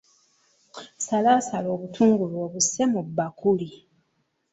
Salaasala 1.05 1.67
obutungulu 1.75 2.35
obusse 2.45 2.81
mu 2.93 3.01
bbakuli. 3.07 3.69